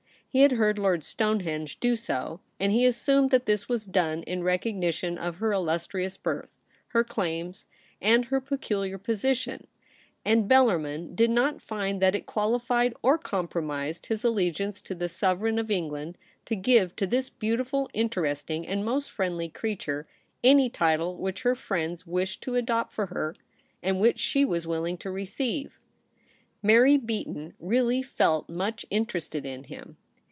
[0.33, 4.43] He had heard Lord Stonehenge do so, and he assumed that this was done in
[4.45, 6.55] recognition of her illustrious birth,
[6.93, 7.65] her claims,
[8.01, 9.67] and her peculiar position;
[10.23, 15.59] and Bellarmin did not find that it qualified or compromised his allegiance to the Sovereign
[15.59, 20.07] of England to give to this beautiful, interest ing and most friendly creature
[20.45, 23.35] any title which her friends wished to adopt for her,
[23.83, 25.77] and which she was willing to receive.
[26.63, 29.97] Mary Beaton really felt much interested in him.